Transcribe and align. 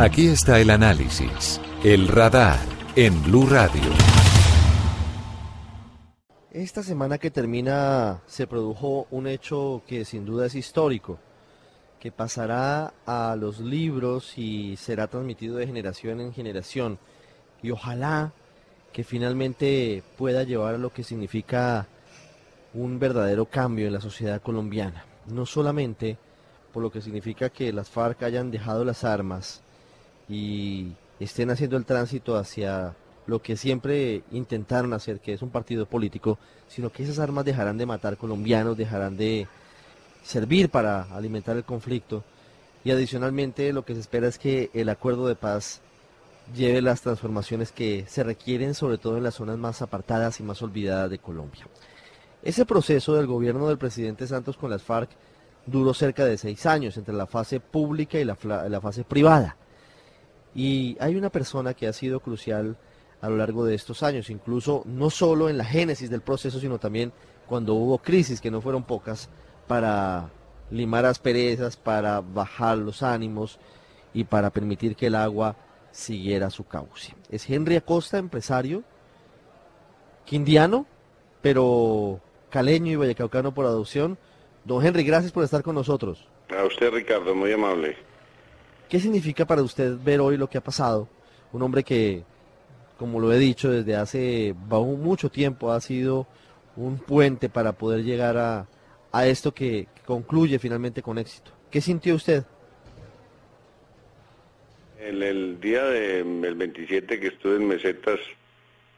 Aquí 0.00 0.28
está 0.28 0.60
el 0.60 0.70
análisis, 0.70 1.60
el 1.82 2.06
radar 2.06 2.60
en 2.94 3.20
Blue 3.24 3.46
Radio. 3.46 3.82
Esta 6.52 6.84
semana 6.84 7.18
que 7.18 7.32
termina 7.32 8.20
se 8.28 8.46
produjo 8.46 9.08
un 9.10 9.26
hecho 9.26 9.82
que 9.88 10.04
sin 10.04 10.24
duda 10.24 10.46
es 10.46 10.54
histórico, 10.54 11.18
que 11.98 12.12
pasará 12.12 12.94
a 13.06 13.34
los 13.34 13.58
libros 13.58 14.38
y 14.38 14.76
será 14.76 15.08
transmitido 15.08 15.56
de 15.56 15.66
generación 15.66 16.20
en 16.20 16.32
generación. 16.32 17.00
Y 17.60 17.72
ojalá 17.72 18.32
que 18.92 19.02
finalmente 19.02 20.04
pueda 20.16 20.44
llevar 20.44 20.76
a 20.76 20.78
lo 20.78 20.92
que 20.92 21.02
significa 21.02 21.88
un 22.72 23.00
verdadero 23.00 23.46
cambio 23.46 23.88
en 23.88 23.94
la 23.94 24.00
sociedad 24.00 24.40
colombiana. 24.40 25.04
No 25.26 25.44
solamente 25.44 26.18
por 26.72 26.84
lo 26.84 26.92
que 26.92 27.02
significa 27.02 27.50
que 27.50 27.72
las 27.72 27.90
FARC 27.90 28.22
hayan 28.22 28.52
dejado 28.52 28.84
las 28.84 29.02
armas, 29.02 29.64
y 30.28 30.92
estén 31.20 31.50
haciendo 31.50 31.76
el 31.76 31.84
tránsito 31.84 32.36
hacia 32.36 32.94
lo 33.26 33.42
que 33.42 33.56
siempre 33.56 34.22
intentaron 34.30 34.92
hacer, 34.92 35.20
que 35.20 35.32
es 35.32 35.42
un 35.42 35.50
partido 35.50 35.86
político, 35.86 36.38
sino 36.66 36.90
que 36.90 37.02
esas 37.02 37.18
armas 37.18 37.44
dejarán 37.44 37.78
de 37.78 37.86
matar 37.86 38.16
colombianos, 38.16 38.76
dejarán 38.76 39.16
de 39.16 39.46
servir 40.22 40.70
para 40.70 41.02
alimentar 41.14 41.56
el 41.56 41.64
conflicto. 41.64 42.24
Y 42.84 42.90
adicionalmente 42.90 43.72
lo 43.72 43.84
que 43.84 43.94
se 43.94 44.00
espera 44.00 44.28
es 44.28 44.38
que 44.38 44.70
el 44.72 44.88
acuerdo 44.88 45.26
de 45.26 45.34
paz 45.34 45.80
lleve 46.54 46.80
las 46.80 47.02
transformaciones 47.02 47.72
que 47.72 48.06
se 48.08 48.22
requieren, 48.22 48.74
sobre 48.74 48.98
todo 48.98 49.16
en 49.16 49.24
las 49.24 49.34
zonas 49.34 49.58
más 49.58 49.82
apartadas 49.82 50.40
y 50.40 50.42
más 50.42 50.62
olvidadas 50.62 51.10
de 51.10 51.18
Colombia. 51.18 51.66
Ese 52.42 52.64
proceso 52.64 53.14
del 53.14 53.26
gobierno 53.26 53.68
del 53.68 53.78
presidente 53.78 54.26
Santos 54.26 54.56
con 54.56 54.70
las 54.70 54.82
FARC 54.82 55.10
duró 55.66 55.92
cerca 55.92 56.24
de 56.24 56.38
seis 56.38 56.64
años 56.66 56.96
entre 56.96 57.14
la 57.14 57.26
fase 57.26 57.60
pública 57.60 58.18
y 58.18 58.24
la, 58.24 58.36
fase 58.80 59.04
privada. 59.04 59.56
Y 60.58 60.96
hay 60.98 61.14
una 61.14 61.30
persona 61.30 61.72
que 61.72 61.86
ha 61.86 61.92
sido 61.92 62.18
crucial 62.18 62.76
a 63.20 63.28
lo 63.28 63.36
largo 63.36 63.64
de 63.64 63.76
estos 63.76 64.02
años, 64.02 64.28
incluso 64.28 64.82
no 64.86 65.08
solo 65.08 65.48
en 65.48 65.56
la 65.56 65.64
génesis 65.64 66.10
del 66.10 66.20
proceso, 66.20 66.58
sino 66.58 66.80
también 66.80 67.12
cuando 67.46 67.74
hubo 67.74 67.98
crisis, 67.98 68.40
que 68.40 68.50
no 68.50 68.60
fueron 68.60 68.82
pocas, 68.82 69.30
para 69.68 70.30
limar 70.72 71.06
asperezas, 71.06 71.76
para 71.76 72.20
bajar 72.22 72.76
los 72.76 73.04
ánimos 73.04 73.60
y 74.12 74.24
para 74.24 74.50
permitir 74.50 74.96
que 74.96 75.06
el 75.06 75.14
agua 75.14 75.54
siguiera 75.92 76.50
su 76.50 76.66
cauce. 76.66 77.14
Es 77.30 77.48
Henry 77.48 77.76
Acosta, 77.76 78.18
empresario, 78.18 78.82
quindiano, 80.24 80.86
pero 81.40 82.20
caleño 82.50 82.90
y 82.90 82.96
vallecaucano 82.96 83.54
por 83.54 83.64
adopción. 83.64 84.18
Don 84.64 84.84
Henry, 84.84 85.04
gracias 85.04 85.30
por 85.30 85.44
estar 85.44 85.62
con 85.62 85.76
nosotros. 85.76 86.26
A 86.50 86.64
usted, 86.64 86.90
Ricardo, 86.90 87.32
muy 87.32 87.52
amable. 87.52 88.07
¿Qué 88.88 88.98
significa 88.98 89.46
para 89.46 89.62
usted 89.62 89.98
ver 90.02 90.20
hoy 90.20 90.38
lo 90.38 90.48
que 90.48 90.56
ha 90.56 90.62
pasado? 90.62 91.08
Un 91.52 91.62
hombre 91.62 91.84
que, 91.84 92.22
como 92.98 93.20
lo 93.20 93.32
he 93.32 93.38
dicho, 93.38 93.70
desde 93.70 93.94
hace 93.96 94.54
mucho 94.70 95.30
tiempo 95.30 95.72
ha 95.72 95.80
sido 95.80 96.26
un 96.74 96.98
puente 96.98 97.50
para 97.50 97.72
poder 97.72 98.02
llegar 98.02 98.36
a, 98.38 98.66
esto 99.26 99.52
que, 99.52 99.88
concluye 100.06 100.58
finalmente 100.58 101.02
con 101.02 101.18
éxito. 101.18 101.50
¿Qué 101.70 101.82
sintió 101.82 102.14
usted? 102.14 102.44
En 104.98 105.22
el 105.22 105.60
día 105.60 105.84
del 105.84 106.54
27 106.54 107.20
que 107.20 107.26
estuve 107.26 107.56
en 107.56 107.68
Mesetas 107.68 108.20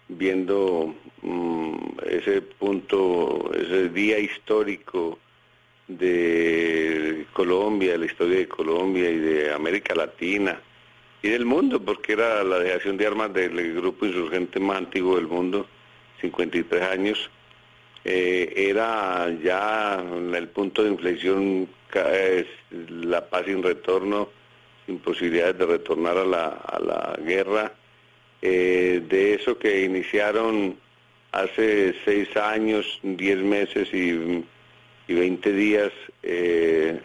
viendo 0.09 0.94
mm, 1.22 1.76
ese 2.06 2.42
punto, 2.42 3.50
ese 3.54 3.88
día 3.88 4.20
histórico 4.20 5.19
de 5.99 7.27
Colombia, 7.33 7.99
la 7.99 8.06
historia 8.06 8.39
de 8.39 8.49
Colombia 8.49 9.11
y 9.11 9.19
de 9.19 9.53
América 9.53 9.95
Latina 9.95 10.61
y 11.23 11.28
del 11.28 11.45
mundo, 11.45 11.81
porque 11.83 12.12
era 12.12 12.45
la 12.45 12.59
dejación 12.59 12.97
de 12.97 13.06
armas 13.06 13.33
del 13.33 13.75
grupo 13.75 14.06
insurgente 14.06 14.61
más 14.61 14.78
antiguo 14.78 15.17
del 15.17 15.27
mundo, 15.27 15.67
53 16.21 16.83
años. 16.83 17.31
Eh, 18.05 18.53
era 18.56 19.31
ya 19.43 20.03
el 20.34 20.49
punto 20.49 20.83
de 20.83 20.91
inflexión, 20.91 21.69
la 22.89 23.28
paz 23.28 23.45
sin 23.47 23.62
retorno, 23.62 24.31
sin 24.87 24.99
posibilidades 25.01 25.59
de 25.59 25.67
retornar 25.67 26.17
a 26.17 26.25
la, 26.25 26.47
a 26.47 26.78
la 26.78 27.19
guerra. 27.22 27.72
Eh, 28.43 29.03
de 29.07 29.34
eso 29.34 29.59
que 29.59 29.84
iniciaron 29.84 30.78
hace 31.33 31.95
seis 32.05 32.34
años, 32.37 32.99
diez 33.03 33.39
meses 33.39 33.93
y 33.93 34.43
y 35.10 35.15
20 35.15 35.53
días 35.53 35.93
eh, 36.22 37.00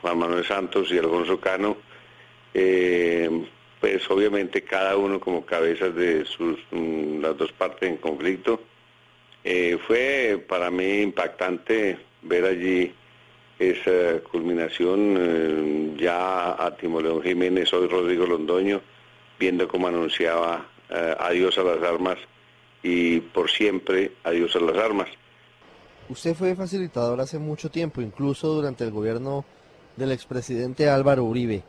Juan 0.00 0.18
Manuel 0.18 0.42
Santos 0.46 0.90
y 0.90 0.96
Alfonso 0.96 1.38
Cano, 1.38 1.76
eh, 2.54 3.28
pues 3.78 4.10
obviamente 4.10 4.62
cada 4.62 4.96
uno 4.96 5.20
como 5.20 5.44
cabezas 5.44 5.94
de 5.94 6.24
sus 6.24 6.58
mm, 6.70 7.20
las 7.20 7.36
dos 7.36 7.52
partes 7.52 7.90
en 7.90 7.98
conflicto. 7.98 8.62
Eh, 9.44 9.76
fue 9.86 10.42
para 10.48 10.70
mí 10.70 11.02
impactante 11.02 11.98
ver 12.22 12.46
allí 12.46 12.94
esa 13.58 14.20
culminación 14.30 15.94
ya 15.98 16.52
a 16.52 16.74
Timoleón 16.74 17.22
Jiménez, 17.22 17.70
hoy 17.74 17.86
Rodrigo 17.86 18.26
Londoño, 18.26 18.80
viendo 19.38 19.68
cómo 19.68 19.88
anunciaba 19.88 20.66
adiós 21.18 21.58
a 21.58 21.62
las 21.64 21.82
armas 21.82 22.18
y 22.82 23.20
por 23.20 23.50
siempre 23.50 24.12
adiós 24.24 24.56
a 24.56 24.60
las 24.60 24.76
armas. 24.78 25.08
Usted 26.08 26.34
fue 26.34 26.54
facilitador 26.54 27.20
hace 27.20 27.38
mucho 27.38 27.68
tiempo, 27.68 28.00
incluso 28.00 28.48
durante 28.48 28.84
el 28.84 28.92
gobierno 28.92 29.44
del 29.96 30.12
expresidente 30.12 30.88
Álvaro 30.88 31.24
Uribe, 31.24 31.62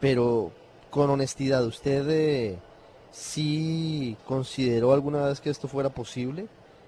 pero 0.00 0.50
con 0.90 1.10
honestidad, 1.10 1.64
¿usted 1.64 2.04
eh, 2.10 2.58
sí 3.12 4.16
consideró 4.26 4.92
alguna 4.92 5.26
vez 5.26 5.40
que 5.40 5.50
esto 5.50 5.68
fuera 5.68 5.90
posible? 5.90 6.46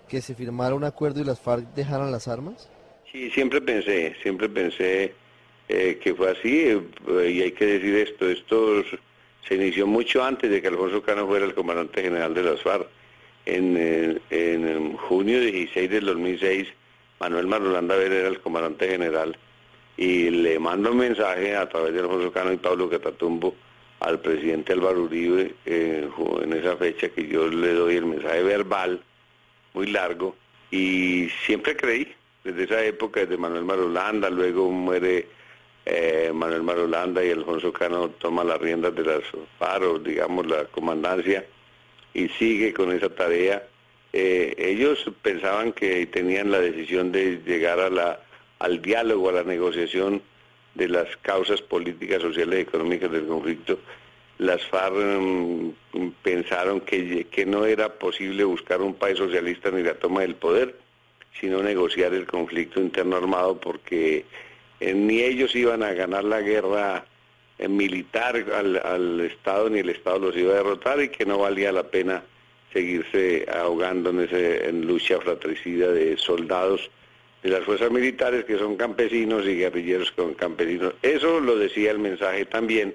¿Que 0.08 0.20
se 0.20 0.34
firmara 0.34 0.74
un 0.74 0.82
acuerdo 0.82 1.20
y 1.20 1.24
las 1.24 1.38
FARC 1.38 1.64
dejaran 1.74 2.10
las 2.10 2.26
armas? 2.26 2.68
Sí, 3.12 3.30
siempre 3.30 3.60
pensé, 3.60 4.16
siempre 4.22 4.48
pensé 4.48 5.14
eh, 5.68 6.00
que 6.02 6.12
fue 6.12 6.30
así, 6.32 6.68
eh, 7.08 7.30
y 7.30 7.42
hay 7.42 7.52
que 7.52 7.66
decir 7.66 7.94
esto, 7.94 8.28
esto 8.28 8.82
se 9.46 9.54
inició 9.54 9.86
mucho 9.86 10.24
antes 10.24 10.50
de 10.50 10.60
que 10.60 10.68
Alfonso 10.68 11.02
Cano 11.02 11.28
fuera 11.28 11.44
el 11.44 11.54
comandante 11.54 12.02
general 12.02 12.34
de 12.34 12.42
las 12.42 12.60
FARC. 12.62 12.88
En, 13.48 14.20
en 14.30 14.96
junio 14.96 15.40
16 15.40 15.88
del 15.88 16.06
2006 16.06 16.66
Manuel 17.20 17.46
Marulanda 17.46 17.96
Ver 17.96 18.12
era 18.12 18.28
el 18.28 18.40
comandante 18.40 18.88
general 18.88 19.36
y 19.96 20.30
le 20.30 20.58
mando 20.58 20.90
un 20.90 20.98
mensaje 20.98 21.56
a 21.56 21.68
través 21.68 21.94
de 21.94 22.00
Alfonso 22.00 22.30
Cano 22.30 22.52
y 22.52 22.58
Pablo 22.58 22.90
Catatumbo 22.90 23.54
al 24.00 24.20
presidente 24.20 24.74
Álvaro 24.74 25.04
Uribe 25.04 25.54
eh, 25.64 26.08
en 26.42 26.52
esa 26.52 26.76
fecha 26.76 27.08
que 27.08 27.26
yo 27.26 27.48
le 27.48 27.72
doy 27.72 27.96
el 27.96 28.06
mensaje 28.06 28.42
verbal 28.42 29.02
muy 29.72 29.86
largo 29.86 30.36
y 30.70 31.28
siempre 31.46 31.76
creí 31.76 32.12
desde 32.44 32.64
esa 32.64 32.84
época 32.84 33.20
desde 33.20 33.38
Manuel 33.38 33.64
Marulanda 33.64 34.28
luego 34.28 34.70
muere 34.70 35.26
eh, 35.86 36.30
Manuel 36.34 36.62
Marulanda 36.62 37.24
y 37.24 37.30
Alfonso 37.30 37.72
Cano 37.72 38.10
toma 38.10 38.44
las 38.44 38.60
riendas 38.60 38.94
de 38.94 39.04
las 39.04 39.22
paros 39.58 40.04
digamos 40.04 40.46
la 40.46 40.64
comandancia 40.66 41.46
y 42.12 42.28
sigue 42.28 42.74
con 42.74 42.92
esa 42.92 43.08
tarea 43.08 43.66
eh, 44.18 44.54
ellos 44.56 45.04
pensaban 45.20 45.74
que 45.74 46.06
tenían 46.06 46.50
la 46.50 46.58
decisión 46.58 47.12
de 47.12 47.38
llegar 47.44 47.78
a 47.78 47.90
la, 47.90 48.18
al 48.60 48.80
diálogo, 48.80 49.28
a 49.28 49.32
la 49.32 49.42
negociación 49.42 50.22
de 50.74 50.88
las 50.88 51.14
causas 51.18 51.60
políticas, 51.60 52.22
sociales 52.22 52.58
y 52.58 52.62
económicas 52.62 53.12
del 53.12 53.26
conflicto. 53.26 53.78
Las 54.38 54.64
FARC 54.68 54.94
mm, 54.94 55.70
pensaron 56.22 56.80
que, 56.80 57.26
que 57.30 57.44
no 57.44 57.66
era 57.66 57.90
posible 57.90 58.44
buscar 58.44 58.80
un 58.80 58.94
país 58.94 59.18
socialista 59.18 59.70
ni 59.70 59.82
la 59.82 59.92
toma 59.92 60.22
del 60.22 60.36
poder, 60.36 60.78
sino 61.38 61.62
negociar 61.62 62.14
el 62.14 62.26
conflicto 62.26 62.80
interno 62.80 63.16
armado 63.16 63.60
porque 63.60 64.24
eh, 64.80 64.94
ni 64.94 65.20
ellos 65.20 65.54
iban 65.54 65.82
a 65.82 65.92
ganar 65.92 66.24
la 66.24 66.40
guerra 66.40 67.04
eh, 67.58 67.68
militar 67.68 68.34
al, 68.54 68.80
al 68.82 69.20
Estado 69.20 69.68
ni 69.68 69.80
el 69.80 69.90
Estado 69.90 70.20
los 70.20 70.36
iba 70.38 70.54
a 70.54 70.56
derrotar 70.56 71.02
y 71.02 71.10
que 71.10 71.26
no 71.26 71.36
valía 71.36 71.70
la 71.70 71.82
pena 71.82 72.22
seguirse 72.72 73.46
ahogando 73.52 74.10
en, 74.10 74.20
ese, 74.20 74.68
en 74.68 74.86
lucha 74.86 75.20
fratricida 75.20 75.92
de 75.92 76.16
soldados 76.16 76.90
de 77.42 77.50
las 77.50 77.64
fuerzas 77.64 77.90
militares 77.90 78.44
que 78.44 78.58
son 78.58 78.76
campesinos 78.76 79.46
y 79.46 79.56
guerrilleros 79.56 80.10
con 80.12 80.34
campesinos. 80.34 80.94
Eso 81.02 81.40
lo 81.40 81.56
decía 81.56 81.90
el 81.90 81.98
mensaje 81.98 82.44
también 82.46 82.94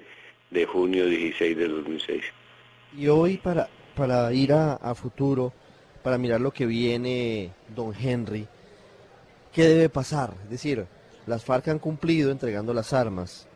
de 0.50 0.66
junio 0.66 1.06
16 1.06 1.56
de 1.56 1.68
2006. 1.68 2.22
Y 2.98 3.08
hoy 3.08 3.38
para, 3.38 3.68
para 3.96 4.32
ir 4.32 4.52
a, 4.52 4.74
a 4.74 4.94
futuro, 4.94 5.52
para 6.02 6.18
mirar 6.18 6.40
lo 6.40 6.52
que 6.52 6.66
viene, 6.66 7.52
don 7.74 7.94
Henry, 7.98 8.46
¿qué 9.52 9.62
debe 9.64 9.88
pasar? 9.88 10.34
Es 10.44 10.50
decir, 10.50 10.86
las 11.26 11.44
FARC 11.44 11.68
han 11.68 11.78
cumplido 11.78 12.30
entregando 12.30 12.74
las 12.74 12.92
armas. 12.92 13.48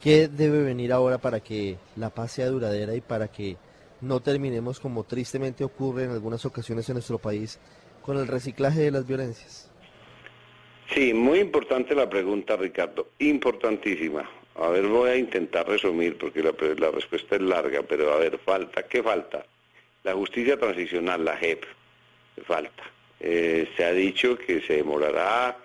¿Qué 0.00 0.28
debe 0.28 0.62
venir 0.62 0.92
ahora 0.92 1.18
para 1.18 1.40
que 1.40 1.76
la 1.96 2.10
paz 2.10 2.32
sea 2.32 2.46
duradera 2.46 2.94
y 2.94 3.00
para 3.00 3.28
que 3.28 3.56
no 4.00 4.20
terminemos 4.20 4.80
como 4.80 5.04
tristemente 5.04 5.64
ocurre 5.64 6.04
en 6.04 6.10
algunas 6.10 6.44
ocasiones 6.44 6.88
en 6.88 6.94
nuestro 6.94 7.18
país 7.18 7.58
con 8.02 8.16
el 8.16 8.26
reciclaje 8.26 8.80
de 8.80 8.90
las 8.90 9.06
violencias? 9.06 9.70
Sí, 10.94 11.12
muy 11.12 11.40
importante 11.40 11.94
la 11.94 12.08
pregunta, 12.08 12.56
Ricardo, 12.56 13.08
importantísima. 13.18 14.28
A 14.54 14.68
ver, 14.68 14.86
voy 14.86 15.10
a 15.10 15.16
intentar 15.16 15.68
resumir 15.68 16.16
porque 16.16 16.42
la, 16.42 16.52
la 16.78 16.90
respuesta 16.90 17.36
es 17.36 17.42
larga, 17.42 17.82
pero 17.82 18.12
a 18.12 18.16
ver, 18.16 18.38
falta, 18.38 18.82
¿qué 18.84 19.02
falta? 19.02 19.44
La 20.02 20.14
justicia 20.14 20.58
transicional, 20.58 21.24
la 21.24 21.36
JEP, 21.36 21.64
falta. 22.44 22.82
Eh, 23.20 23.68
se 23.76 23.84
ha 23.84 23.92
dicho 23.92 24.38
que 24.38 24.60
se 24.62 24.74
demorará, 24.74 25.58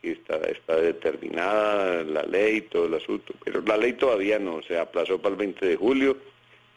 que 0.00 0.12
está, 0.12 0.36
está 0.36 0.76
determinada 0.76 2.04
la 2.04 2.22
ley, 2.22 2.62
todo 2.62 2.86
el 2.86 2.94
asunto, 2.94 3.34
pero 3.44 3.60
la 3.62 3.76
ley 3.76 3.94
todavía 3.94 4.38
no, 4.38 4.62
se 4.62 4.78
aplazó 4.78 5.18
para 5.20 5.32
el 5.32 5.38
20 5.38 5.66
de 5.66 5.76
julio, 5.76 6.16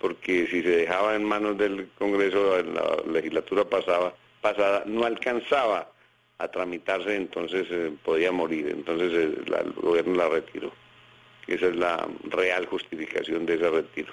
porque 0.02 0.48
si 0.48 0.64
se 0.64 0.70
dejaba 0.70 1.16
en 1.16 1.24
manos 1.24 1.58
del 1.60 1.88
Congreso 2.00 2.60
en 2.60 2.74
la 2.74 2.98
legislatura 3.08 3.64
pasada, 3.64 4.14
pasada 4.42 4.84
no 4.88 5.06
alcanzaba 5.06 5.92
a 6.40 6.48
tramitarse, 6.48 7.16
entonces 7.16 7.68
eh, 7.70 7.94
podía 8.04 8.32
morir, 8.32 8.68
entonces 8.68 9.14
eh, 9.14 9.60
el 9.64 9.72
gobierno 9.74 10.16
la 10.16 10.28
retiró. 10.28 10.74
Esa 11.46 11.68
es 11.68 11.76
la 11.76 12.08
real 12.24 12.66
justificación 12.66 13.46
de 13.46 13.56
ese 13.56 13.70
retiro. 13.70 14.12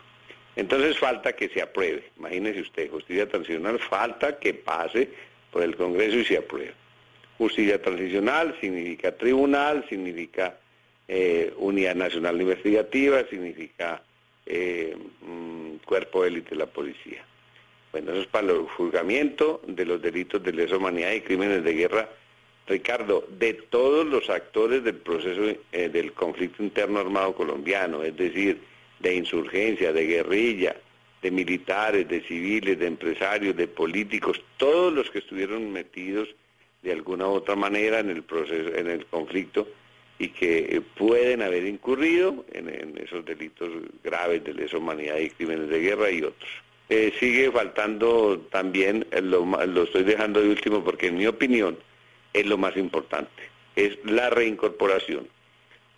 Entonces 0.56 0.98
falta 0.98 1.32
que 1.32 1.48
se 1.48 1.62
apruebe. 1.62 2.10
Imagínese 2.18 2.60
usted, 2.60 2.90
justicia 2.90 3.26
transicional, 3.26 3.78
falta 3.78 4.38
que 4.38 4.52
pase 4.52 5.08
por 5.50 5.62
el 5.62 5.74
Congreso 5.74 6.18
y 6.18 6.24
se 6.26 6.36
apruebe. 6.36 6.74
Justicia 7.38 7.80
transicional 7.80 8.54
significa 8.60 9.12
tribunal, 9.12 9.86
significa 9.88 10.58
eh, 11.06 11.54
unidad 11.56 11.94
nacional 11.94 12.40
investigativa, 12.42 13.24
significa 13.30 14.02
eh, 14.48 14.96
mm, 15.20 15.84
cuerpo 15.84 16.24
élite 16.24 16.50
de 16.50 16.56
la 16.56 16.66
policía. 16.66 17.24
Bueno, 17.92 18.12
eso 18.12 18.22
es 18.22 18.26
para 18.26 18.50
el 18.50 18.62
juzgamiento 18.62 19.60
de 19.66 19.84
los 19.84 20.02
delitos 20.02 20.42
de 20.42 20.52
lesa 20.52 20.76
humanidad 20.76 21.12
y 21.12 21.20
crímenes 21.20 21.64
de 21.64 21.72
guerra. 21.74 22.08
Ricardo, 22.66 23.26
de 23.38 23.54
todos 23.54 24.06
los 24.06 24.28
actores 24.28 24.84
del 24.84 24.96
proceso 24.96 25.42
eh, 25.72 25.88
del 25.88 26.12
conflicto 26.12 26.62
interno 26.62 27.00
armado 27.00 27.34
colombiano, 27.34 28.02
es 28.02 28.16
decir, 28.16 28.60
de 29.00 29.14
insurgencia, 29.14 29.92
de 29.92 30.06
guerrilla, 30.06 30.76
de 31.22 31.30
militares, 31.30 32.08
de 32.08 32.20
civiles, 32.22 32.78
de 32.78 32.86
empresarios, 32.86 33.56
de 33.56 33.68
políticos, 33.68 34.42
todos 34.56 34.92
los 34.92 35.10
que 35.10 35.18
estuvieron 35.18 35.72
metidos 35.72 36.28
de 36.82 36.92
alguna 36.92 37.26
u 37.26 37.32
otra 37.32 37.56
manera 37.56 38.00
en 38.00 38.10
el 38.10 38.22
proceso, 38.22 38.74
en 38.74 38.88
el 38.88 39.06
conflicto 39.06 39.66
y 40.18 40.28
que 40.30 40.82
pueden 40.96 41.42
haber 41.42 41.64
incurrido 41.66 42.44
en, 42.52 42.98
esos 42.98 43.24
delitos 43.24 43.70
graves 44.02 44.42
de 44.44 44.54
lesa 44.54 44.78
humanidad 44.78 45.18
y 45.18 45.30
crímenes 45.30 45.68
de 45.68 45.80
guerra 45.80 46.10
y 46.10 46.22
otros. 46.22 46.50
Eh, 46.88 47.12
sigue 47.20 47.50
faltando 47.50 48.38
también, 48.50 49.06
eh, 49.10 49.20
lo, 49.20 49.44
lo 49.44 49.82
estoy 49.82 50.02
dejando 50.04 50.40
de 50.40 50.48
último 50.48 50.82
porque 50.82 51.08
en 51.08 51.18
mi 51.18 51.26
opinión 51.26 51.78
es 52.32 52.46
lo 52.46 52.58
más 52.58 52.76
importante, 52.76 53.42
es 53.76 53.98
la 54.04 54.30
reincorporación. 54.30 55.28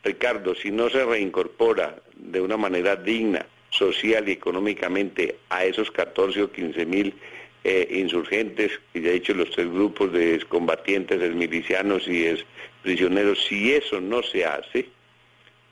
Ricardo, 0.03 0.55
si 0.55 0.71
no 0.71 0.91
se 0.91 1.05
reincorpora 1.05 1.97
de 2.17 2.41
una 2.41 2.57
manera 2.57 2.97
digna, 2.97 3.47
social 3.71 4.29
y 4.29 4.33
económicamente 4.33 5.39
a 5.49 5.65
esos 5.65 5.91
14 5.91 6.43
o 6.43 6.53
15 6.53 6.87
mil 6.87 7.15
eh, 7.63 7.87
insurgentes, 7.91 8.73
y 8.95 9.03
ya 9.03 9.11
he 9.11 9.15
dicho 9.15 9.35
los 9.35 9.51
tres 9.51 9.71
grupos 9.71 10.13
de 10.13 10.43
combatientes, 10.49 11.21
es 11.21 11.35
milicianos 11.35 12.09
y 12.09 12.25
es 12.25 12.45
prisioneros, 12.83 13.45
si 13.45 13.73
eso 13.75 14.01
no 14.01 14.23
se 14.23 14.47
hace, 14.47 14.89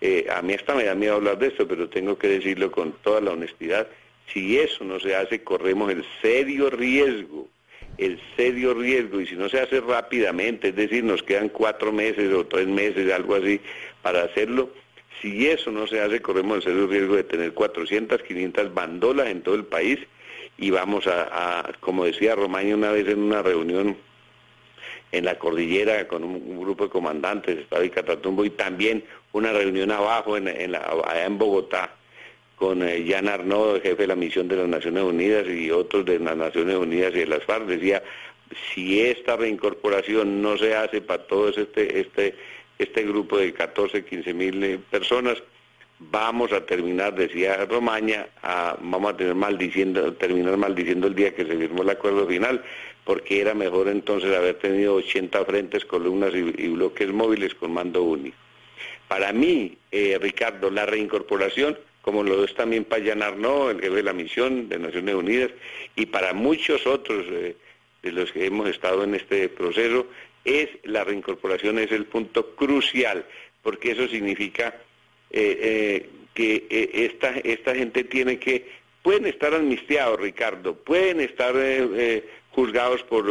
eh, 0.01 0.27
a 0.31 0.43
mí 0.43 0.55
hasta 0.55 0.75
me 0.75 0.85
da 0.85 0.95
miedo 0.95 1.15
hablar 1.15 1.39
de 1.39 1.49
esto, 1.49 1.67
pero 1.67 1.89
tengo 1.89 2.19
que 2.19 2.29
decirlo 2.29 2.71
con 2.71 2.93
toda 3.03 3.21
la 3.21 3.33
honestidad, 3.33 3.89
si 4.33 4.59
eso 4.59 4.85
no 4.85 5.01
se 5.01 5.17
hace, 5.17 5.43
corremos 5.43 5.91
el 5.91 6.05
serio 6.21 6.69
riesgo, 6.69 7.49
el 7.97 8.21
serio 8.37 8.75
riesgo, 8.75 9.21
y 9.21 9.27
si 9.27 9.35
no 9.35 9.49
se 9.49 9.61
hace 9.61 9.81
rápidamente, 9.81 10.69
es 10.69 10.77
decir, 10.77 11.03
nos 11.03 11.23
quedan 11.23 11.49
cuatro 11.49 11.91
meses 11.91 12.33
o 12.35 12.47
tres 12.47 12.67
meses, 12.67 13.11
algo 13.11 13.35
así, 13.35 13.61
para 14.03 14.25
hacerlo, 14.25 14.71
si 15.23 15.49
eso 15.49 15.73
no 15.73 15.87
se 15.87 16.01
hace, 16.01 16.21
corremos 16.21 16.59
el 16.59 16.63
serio 16.65 16.87
riesgo 16.87 17.17
de 17.17 17.25
tener 17.25 17.55
400, 17.55 18.23
500 18.23 18.75
bandolas 18.75 19.29
en 19.29 19.43
todo 19.43 19.55
el 19.55 19.65
país 19.65 19.99
y 20.59 20.71
vamos 20.71 21.07
a, 21.07 21.73
como 21.81 22.05
decía 22.05 22.35
Romaño 22.35 22.75
una 22.75 22.91
vez 22.91 23.09
en 23.09 23.21
una 23.21 23.43
reunión 23.43 23.97
en 25.13 25.25
la 25.25 25.39
cordillera 25.39 26.07
con 26.07 26.25
un, 26.25 26.61
grupo 26.61 26.85
de 26.85 26.91
comandantes, 26.91 27.59
estaba 27.61 27.85
y 27.85 27.91
Catatumbo, 27.91 28.45
y 28.45 28.51
también 28.51 29.03
una 29.33 29.53
reunión 29.53 29.91
abajo, 29.91 30.37
en, 30.37 30.49
allá 30.49 31.25
en 31.25 31.39
Bogotá, 31.39 31.95
con 32.57 32.83
eh, 32.83 33.07
Jan 33.09 33.29
Arnaud, 33.29 33.81
jefe 33.81 34.03
de 34.03 34.09
la 34.09 34.17
misión 34.17 34.49
de 34.49 34.57
las 34.57 34.69
Naciones 34.69 35.05
Unidas 35.05 35.47
y 35.49 35.71
otros 35.71 36.05
de 36.05 36.19
las 36.19 36.37
Naciones 36.37 36.77
Unidas 36.77 37.15
y 37.15 37.21
de 37.21 37.27
las 37.27 37.45
FARC, 37.45 37.67
decía, 37.67 38.03
si 38.75 39.01
esta 39.01 39.37
reincorporación 39.37 40.43
no 40.43 40.59
se 40.59 40.75
hace 40.75 41.01
para 41.01 41.27
todo 41.27 41.49
este, 41.49 42.01
este 42.01 42.35
este 42.79 43.03
grupo 43.03 43.39
de 43.39 43.53
14, 43.53 44.05
15 44.05 44.35
mil 44.35 44.63
eh, 44.65 44.79
personas, 44.91 45.43
vamos 45.99 46.53
a 46.53 46.65
terminar, 46.65 47.15
decía 47.15 47.65
Romaña, 47.67 48.29
vamos 48.81 49.13
a 49.13 49.17
tener 49.17 49.35
maldiciendo, 49.35 50.13
terminar 50.15 50.57
maldiciendo 50.57 51.07
el 51.07 51.15
día 51.15 51.35
que 51.35 51.45
se 51.45 51.57
firmó 51.57 51.83
el 51.83 51.91
acuerdo 51.91 52.27
final, 52.27 52.63
porque 53.05 53.41
era 53.41 53.55
mejor 53.55 53.89
entonces 53.89 54.35
haber 54.37 54.59
tenido 54.59 54.95
80 54.97 55.45
frentes, 55.45 55.85
columnas 55.85 56.33
y, 56.35 56.69
bloques 56.69 57.09
móviles 57.09 57.55
con 57.55 57.73
mando 57.73 58.03
único. 58.03 58.37
Para 59.09 59.33
mí, 59.33 59.77
eh, 59.91 60.19
Ricardo, 60.21 60.71
la 60.71 60.87
reincorporación, 60.87 61.79
como 62.03 62.23
lo 62.23 62.45
es 62.45 62.55
también 62.55 62.85
para 62.85 63.03
Llanar, 63.03 63.37
¿no? 63.37 63.71
el 63.71 63.81
jefe 63.81 63.97
de 63.97 64.03
la 64.03 64.13
misión 64.13 64.69
de 64.69 64.79
Naciones 64.79 65.15
Unidas, 65.15 65.51
y 65.97 66.07
para 66.07 66.33
muchos 66.33 66.87
otros 66.87 67.25
eh, 67.31 67.57
de 68.03 68.13
los 68.13 68.31
que 68.31 68.47
hemos 68.47 68.69
estado 68.69 69.05
en 69.05 69.15
este 69.15 69.49
proceso, 69.49 70.07
es 70.45 70.69
la 70.85 71.05
reincorporación 71.05 71.79
es 71.79 71.91
el 71.91 72.07
punto 72.07 72.55
crucial, 72.55 73.25
porque 73.63 73.93
eso 73.93 74.07
significa 74.09 74.75
eh, 75.31 75.59
eh, 75.61 76.11
que 76.35 76.67
eh, 76.71 76.91
esta, 77.13 77.31
esta 77.41 77.75
gente 77.75 78.05
tiene 78.05 78.39
que, 78.39 78.67
pueden 79.03 79.27
estar 79.27 79.55
amnistiados, 79.55 80.21
Ricardo, 80.21 80.75
pueden 80.75 81.21
estar 81.21 81.55
juzgados 82.51 83.03
por 83.05 83.27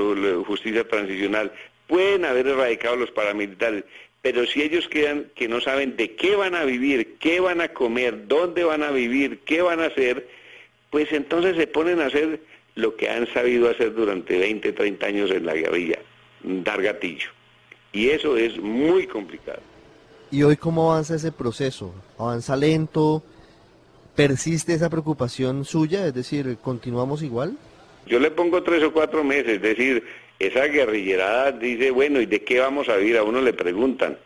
justicia 0.45 0.87
transicional, 0.87 1.51
pueden 1.87 2.25
haber 2.25 2.47
erradicado 2.47 2.95
los 2.95 3.11
paramilitares, 3.11 3.83
pero 4.21 4.45
si 4.45 4.61
ellos 4.61 4.87
quedan 4.89 5.31
que 5.35 5.47
no 5.47 5.61
saben 5.61 5.95
de 5.95 6.15
qué 6.15 6.35
van 6.35 6.55
a 6.55 6.65
vivir, 6.65 7.15
qué 7.19 7.39
van 7.39 7.61
a 7.61 7.69
comer, 7.69 8.27
dónde 8.27 8.63
van 8.63 8.83
a 8.83 8.91
vivir, 8.91 9.39
qué 9.45 9.61
van 9.61 9.79
a 9.79 9.85
hacer, 9.85 10.27
pues 10.89 11.11
entonces 11.11 11.55
se 11.55 11.67
ponen 11.67 12.01
a 12.01 12.07
hacer 12.07 12.39
lo 12.75 12.95
que 12.95 13.09
han 13.09 13.31
sabido 13.33 13.69
hacer 13.69 13.93
durante 13.93 14.37
20, 14.37 14.71
30 14.73 15.05
años 15.05 15.31
en 15.31 15.45
la 15.45 15.55
guerrilla, 15.55 15.99
dar 16.43 16.81
gatillo. 16.81 17.29
Y 17.91 18.09
eso 18.09 18.37
es 18.37 18.57
muy 18.59 19.07
complicado. 19.07 19.61
¿Y 20.31 20.43
hoy 20.43 20.57
cómo 20.57 20.91
avanza 20.91 21.15
ese 21.15 21.31
proceso? 21.31 21.93
¿Avanza 22.17 22.55
lento? 22.55 23.23
¿Persiste 24.15 24.73
esa 24.73 24.89
preocupación 24.89 25.63
suya? 25.63 26.05
Es 26.05 26.13
decir, 26.13 26.57
¿continuamos 26.61 27.23
igual? 27.23 27.57
Yo 28.05 28.19
le 28.19 28.31
pongo 28.31 28.63
tres 28.63 28.83
o 28.83 28.91
cuatro 28.91 29.23
meses, 29.23 29.55
es 29.55 29.61
decir, 29.61 30.03
esa 30.39 30.65
guerrillerada 30.65 31.51
dice, 31.51 31.91
bueno, 31.91 32.21
¿y 32.21 32.25
de 32.25 32.43
qué 32.43 32.59
vamos 32.59 32.89
a 32.89 32.97
vivir? 32.97 33.17
A 33.17 33.23
uno 33.23 33.41
le 33.41 33.53
preguntan. 33.53 34.17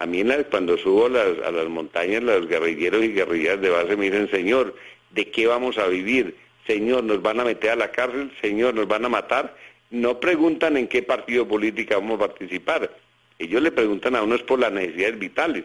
A 0.00 0.06
mí 0.06 0.22
cuando 0.50 0.78
subo 0.78 1.06
a 1.06 1.10
las 1.50 1.68
montañas, 1.68 2.22
los 2.22 2.46
guerrilleros 2.46 3.02
y 3.02 3.12
guerrilleras 3.12 3.60
de 3.60 3.70
base 3.70 3.96
me 3.96 4.10
dicen, 4.10 4.30
Señor, 4.30 4.74
¿de 5.10 5.30
qué 5.30 5.46
vamos 5.46 5.76
a 5.78 5.88
vivir? 5.88 6.36
Señor, 6.66 7.02
¿nos 7.02 7.20
van 7.20 7.40
a 7.40 7.44
meter 7.44 7.70
a 7.70 7.76
la 7.76 7.90
cárcel? 7.90 8.30
Señor, 8.40 8.74
¿nos 8.74 8.86
van 8.86 9.04
a 9.04 9.08
matar? 9.08 9.56
no 9.90 10.20
preguntan 10.20 10.76
en 10.76 10.88
qué 10.88 11.02
partido 11.02 11.46
político 11.46 11.94
vamos 11.94 12.16
a 12.16 12.28
participar. 12.28 12.90
Ellos 13.38 13.62
le 13.62 13.70
preguntan 13.70 14.16
a 14.16 14.22
unos 14.22 14.42
por 14.42 14.58
las 14.58 14.72
necesidades 14.72 15.18
vitales. 15.18 15.64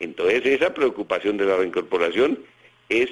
Entonces 0.00 0.44
esa 0.44 0.74
preocupación 0.74 1.36
de 1.36 1.46
la 1.46 1.56
reincorporación 1.56 2.38
es, 2.88 3.08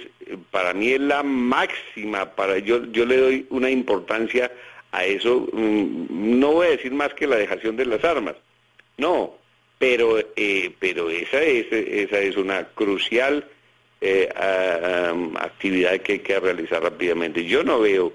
para 0.50 0.74
mí 0.74 0.90
es 0.90 1.00
la 1.00 1.22
máxima, 1.22 2.34
para 2.34 2.58
yo, 2.58 2.84
yo 2.92 3.06
le 3.06 3.16
doy 3.16 3.46
una 3.50 3.70
importancia 3.70 4.50
a 4.90 5.04
eso, 5.04 5.48
mm, 5.52 6.38
no 6.38 6.52
voy 6.52 6.66
a 6.66 6.70
decir 6.70 6.92
más 6.92 7.14
que 7.14 7.26
la 7.26 7.36
dejación 7.36 7.76
de 7.76 7.86
las 7.86 8.04
armas, 8.04 8.34
no, 8.98 9.38
pero, 9.78 10.18
eh, 10.36 10.74
pero 10.78 11.08
esa, 11.08 11.42
es, 11.42 11.72
esa 11.72 12.18
es 12.18 12.36
una 12.36 12.68
crucial 12.68 13.48
eh, 14.04 14.28
actividad 15.36 16.00
que 16.00 16.14
hay 16.14 16.18
que 16.18 16.40
realizar 16.40 16.82
rápidamente. 16.82 17.44
Yo 17.44 17.62
no 17.62 17.80
veo 17.80 18.12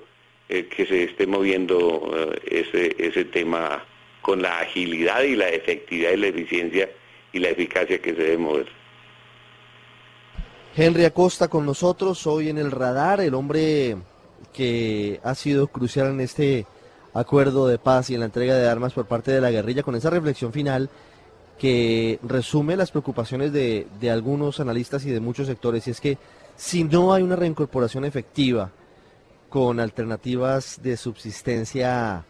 eh, 0.50 0.68
que 0.68 0.86
se 0.86 1.04
esté 1.04 1.26
moviendo 1.26 2.12
eh, 2.14 2.64
ese, 2.68 2.96
ese 3.00 3.26
tema 3.26 3.84
con 4.28 4.42
la 4.42 4.60
agilidad 4.60 5.22
y 5.22 5.38
la 5.38 5.48
efectividad 5.48 6.12
y 6.12 6.18
la 6.18 6.28
eficiencia 6.28 6.90
y 7.32 7.40
la 7.40 7.48
eficacia 7.48 8.02
que 8.02 8.14
se 8.14 8.22
debe 8.22 8.38
mover. 8.38 8.68
Henry 10.76 11.06
Acosta 11.06 11.48
con 11.48 11.66
nosotros 11.66 12.28
hoy 12.28 12.50
en 12.50 12.58
el 12.58 12.72
radar, 12.72 13.22
el 13.22 13.34
hombre 13.34 13.96
que 14.52 15.22
ha 15.24 15.34
sido 15.34 15.68
crucial 15.68 16.08
en 16.08 16.20
este 16.20 16.66
acuerdo 17.14 17.70
de 17.70 17.80
paz 17.80 18.10
y 18.10 18.16
en 18.16 18.20
la 18.20 18.26
entrega 18.26 18.56
de 18.56 18.68
armas 18.68 18.92
por 18.92 19.06
parte 19.06 19.32
de 19.32 19.40
la 19.40 19.50
guerrilla, 19.50 19.82
con 19.82 19.96
esa 19.96 20.10
reflexión 20.10 20.52
final 20.52 20.90
que 21.58 22.20
resume 22.22 22.76
las 22.76 22.92
preocupaciones 22.92 23.54
de, 23.54 23.88
algunos 24.12 24.60
analistas 24.60 25.06
y 25.06 25.10
de 25.10 25.22
muchos 25.22 25.48
sectores, 25.48 25.88
y 25.88 25.92
es 25.92 26.02
que 26.02 26.18
si 26.58 26.84
no 26.84 27.14
hay 27.14 27.24
una 27.24 27.38
reincorporación 27.38 28.04
efectiva 28.04 28.72
con 29.48 29.80
alternativas 29.80 30.82
de 30.84 30.98
subsistencia 30.98 32.26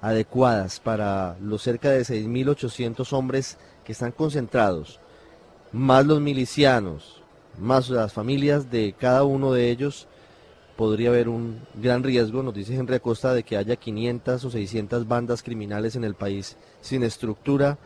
adecuadas 0.00 0.80
para 0.80 1.36
los 1.40 1.62
cerca 1.62 1.90
de 1.90 2.02
6.800 2.02 3.12
hombres 3.12 3.58
que 3.84 3.92
están 3.92 4.12
concentrados, 4.12 5.00
más 5.72 6.06
los 6.06 6.20
milicianos, 6.20 7.22
más 7.58 7.90
las 7.90 8.12
familias 8.12 8.70
de 8.70 8.94
cada 8.98 9.24
uno 9.24 9.52
de 9.52 9.70
ellos, 9.70 10.06
podría 10.76 11.08
haber 11.08 11.28
un 11.28 11.60
gran 11.74 12.04
riesgo, 12.04 12.42
nos 12.42 12.54
dice 12.54 12.74
Henry 12.74 12.96
Acosta, 12.96 13.34
de 13.34 13.42
que 13.42 13.56
haya 13.56 13.74
500 13.74 14.44
o 14.44 14.50
600 14.50 15.08
bandas 15.08 15.42
criminales 15.42 15.96
en 15.96 16.04
el 16.04 16.14
país 16.14 16.56
sin 16.80 17.02
estructura 17.02 17.78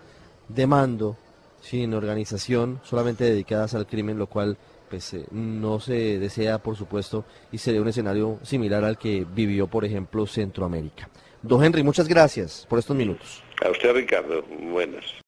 de 0.49 0.67
mando, 0.67 1.17
sin 1.63 1.95
organización, 1.95 2.81
solamente 2.85 3.25
dedicadas 3.25 3.75
al 3.75 3.87
crimen, 3.87 4.19
lo 4.19 4.27
cual 4.27 4.59
pues, 4.91 5.15
eh, 5.15 5.25
no 5.31 5.81
se 5.81 6.19
desea, 6.19 6.59
por 6.59 6.77
supuesto, 6.77 7.25
y 7.51 7.57
sería 7.57 7.81
un 7.81 7.89
escenario 7.89 8.39
similar 8.43 8.85
al 8.85 8.99
que 8.99 9.25
vivió, 9.25 9.69
por 9.69 9.87
ejemplo, 9.87 10.27
Centroamérica. 10.27 11.09
Don 11.43 11.65
Henry, 11.65 11.83
muchas 11.83 12.07
gracias 12.07 12.67
por 12.69 12.79
estos 12.79 12.97
minutos. 12.97 13.43
A 13.65 13.71
usted, 13.71 13.93
Ricardo, 13.93 14.43
buenas. 14.71 15.05